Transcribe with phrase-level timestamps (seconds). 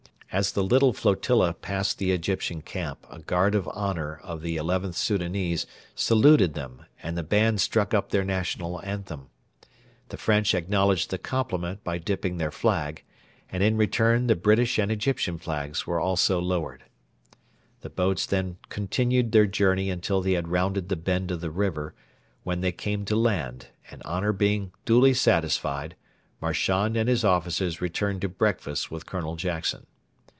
[0.33, 4.95] As the little flotilla passed the Egyptian camp a guard of honour of the XIth
[4.95, 9.27] Soudanese saluted them and the band struck up their national anthem.
[10.07, 13.03] The French acknowledged the compliment by dipping their flag,
[13.51, 16.85] and in return the British and Egyptian flags were also lowered.
[17.81, 21.93] The boats then continued their journey until they had rounded the bend of the river,
[22.43, 25.97] when they came to land, and, honour being duly satisfied,
[26.39, 29.87] Marchand and his officers returned to breakfast with Colonel Jackson.